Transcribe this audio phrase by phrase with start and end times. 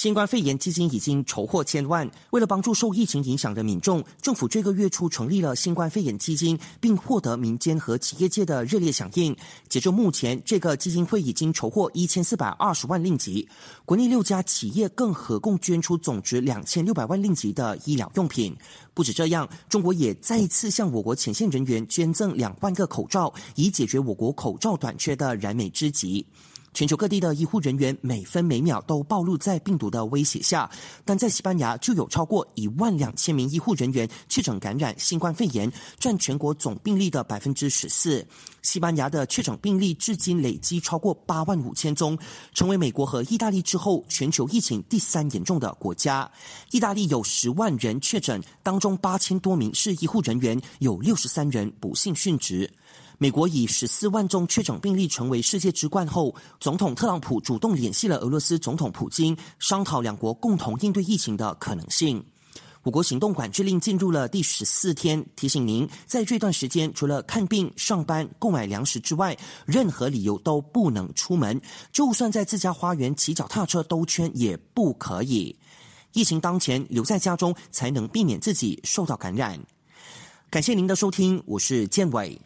[0.00, 9.36] 新冠肺炎基金已经筹获千万，为了帮助受疫情影响的民众，政府这个月初成立了新冠肺炎基金，并获得民间和企业界的热烈响应。
[9.68, 13.48] 截至目前，这个基金会已经筹获一千四百二十万令吉，
[13.84, 18.56] 国内六家企业更合共捐出总值两千六百万令吉的医疗用品。
[18.94, 26.24] 不止这样，中国也再次向我国前线人员捐赠两万个口罩，以解决我国口罩短缺的燃眉之急。
[26.78, 30.70] 全球各地的医护人员每分每秒都暴露在病毒的威胁下，
[31.04, 38.24] 但在西班牙就有超过一万两千名医护人员确诊感染新冠肺炎，占全国总病例的百分之十四。
[38.62, 42.16] 西班牙的确诊病例至今累积超过八万五千宗，
[42.54, 46.30] 成为美国和意大利之后全球疫情第三严重的国家。
[46.70, 52.70] 意大利有十万人确诊，当中八千多名是医护人员，有六十三人不幸殉职。
[53.20, 62.24] 美国以十四万宗确诊病例成为世界之冠后，总统特朗普主动联系了俄罗斯总统普京，商讨两国共同应对疫情的可能性。
[62.84, 71.60] 我国行动管制令进入了第十四天，提醒您，在这段时间除了看病、上班、购买粮食之外，任何理由都不能出门，
[71.92, 75.58] 就算在自家花园骑脚踏车兜圈也不可以。
[76.12, 79.58] 疫情当前，留在家中才能避免自己受到感染。
[80.48, 82.40] 感谢您的收听，我是建伟。